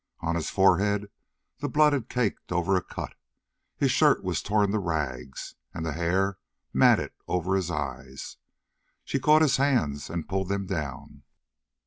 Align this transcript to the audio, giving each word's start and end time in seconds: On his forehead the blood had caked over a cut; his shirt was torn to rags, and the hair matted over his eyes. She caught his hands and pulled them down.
On 0.21 0.33
his 0.33 0.49
forehead 0.49 1.11
the 1.59 1.69
blood 1.69 1.93
had 1.93 2.09
caked 2.09 2.51
over 2.51 2.75
a 2.75 2.81
cut; 2.81 3.13
his 3.77 3.91
shirt 3.91 4.23
was 4.23 4.41
torn 4.41 4.71
to 4.71 4.79
rags, 4.79 5.53
and 5.75 5.85
the 5.85 5.91
hair 5.91 6.39
matted 6.73 7.11
over 7.27 7.55
his 7.55 7.69
eyes. 7.69 8.37
She 9.03 9.19
caught 9.19 9.43
his 9.43 9.57
hands 9.57 10.09
and 10.09 10.27
pulled 10.27 10.49
them 10.49 10.65
down. 10.65 11.21